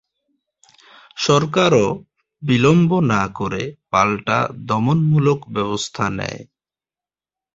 [1.17, 1.87] সরকারও
[2.43, 3.63] বিলম্ব না করে
[3.91, 6.41] পাল্টা দমনমূলক ব্যবস্থা নেয়।